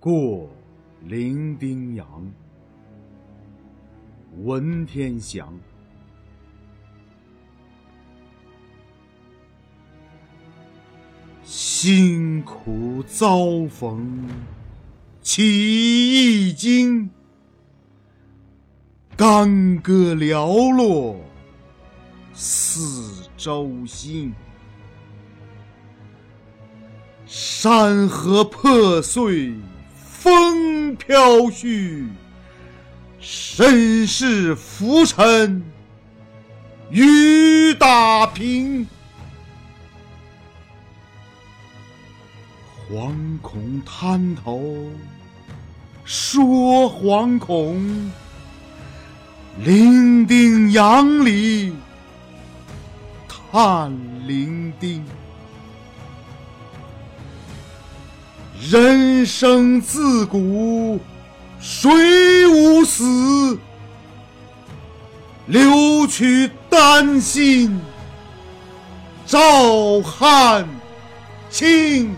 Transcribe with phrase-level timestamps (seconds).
[0.00, 0.48] 过
[1.02, 2.32] 零丁洋，
[4.38, 5.52] 文天祥。
[11.42, 14.26] 辛苦遭逢
[15.20, 17.10] 起一经，
[19.14, 21.20] 干戈寥落
[22.32, 24.32] 四周星。
[27.26, 29.52] 山河破碎
[30.22, 32.06] 风飘絮，
[33.20, 35.64] 身世浮沉
[36.90, 38.86] 雨打萍。
[42.86, 44.90] 惶恐滩头
[46.04, 48.12] 说惶恐，
[49.64, 51.72] 零丁洋里
[53.26, 53.90] 叹
[54.28, 55.02] 零丁。
[58.60, 61.00] 人生自古
[61.58, 63.58] 谁无死？
[65.46, 67.80] 留取丹心
[69.26, 70.68] 照汗
[71.48, 72.14] 青。